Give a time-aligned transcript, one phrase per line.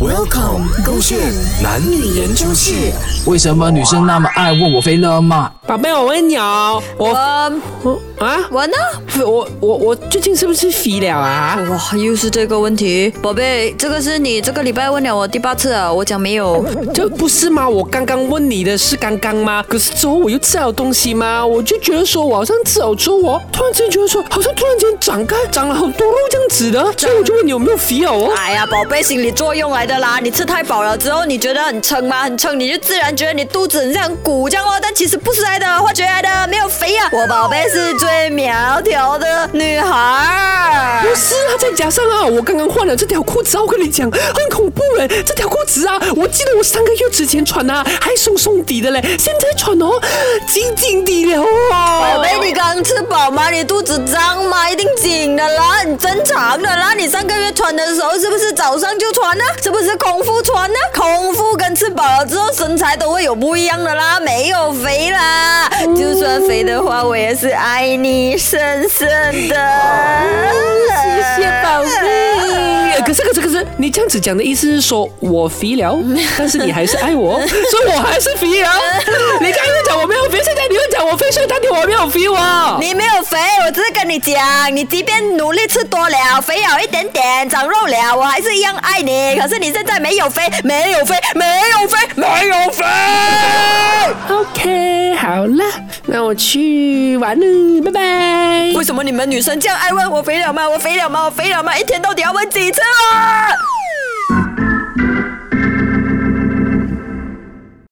[0.00, 1.18] Welcome，勾线
[1.60, 2.92] 男女研究室。
[3.26, 5.50] 为什么女生那么爱问我飞了吗？
[5.68, 7.08] 宝贝，我问你哦，我
[7.82, 8.72] 我我啊，我呢？
[9.22, 11.58] 我我我最近是不是肥了啊？
[11.68, 16.64] 哇，又是这个问题，宝贝，这个是你这个礼拜问了我第八次了，我讲没有。
[16.94, 17.68] 这不是吗？
[17.68, 19.62] 我刚刚问你的是刚刚吗？
[19.68, 21.44] 可是之后我又吃了东西吗？
[21.44, 28.32] 我就觉得说我好像吃了之后，我突然间觉得说好像突然间长开长了好多肉这样子的，所以我就问你有没有肥了哦。
[28.38, 30.18] 哎呀，宝贝，心理作用来的啦！
[30.22, 32.22] 你吃太饱了之后，你觉得很撑吗？
[32.22, 34.78] 很撑，你就自然觉得你肚子很像鼓这样哦。
[34.80, 37.08] 但其实不是来的，化学来的，没有肥啊。
[37.12, 41.02] 我宝贝是最苗条的女孩。
[41.02, 50.00] 不是啊，再加上啊，我刚刚换了这条裤子啊，我跟你讲很恐怖哎，这条裤子啊，我记得我三个月之前穿啊还松松底的嘞，现在穿哦
[50.46, 51.46] 紧紧的了哦。
[51.70, 53.50] 宝贝，你刚吃饱吗？
[53.50, 54.70] 你肚子胀吗？
[54.70, 56.94] 一定紧的啦，很正常的啦。
[56.94, 59.44] 你上个月穿的时候是不是早上就穿呢？
[59.62, 60.78] 是不是空腹穿呢？
[61.98, 65.68] 饱了之后身材都会有不一样的啦，没有肥啦。
[65.96, 69.08] 就算肥的话，我也是爱你深深
[69.48, 69.56] 的。
[70.86, 71.88] 谢谢宝贝。
[73.04, 75.98] 可是可是可是，你这样子讲的意思是说我肥了，
[76.36, 78.70] 但是你还是爱我， 所以我还是肥了。
[79.40, 80.67] 你刚才讲我没有肥，现在
[81.10, 82.76] 我肥，所以到底我没有肥哦。
[82.78, 89.34] 你没有肥，我只是跟你讲，你即便努力吃多了，肥了一点点，长肉了，我还是一样爱你。
[89.40, 92.84] 可是你现在没有肥，没有肥，没有肥，没有肥。
[94.28, 95.64] OK，好了，
[96.06, 98.72] 那我去玩了，拜拜。
[98.76, 100.68] 为什么你们女生这样爱问我肥了吗？
[100.68, 101.24] 我肥了吗？
[101.24, 101.74] 我肥了吗？
[101.78, 102.82] 一天到底要问几次
[103.14, 103.48] 啊？